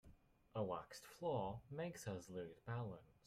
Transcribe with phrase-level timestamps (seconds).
[0.55, 3.19] A waxed floor makes us lose balance.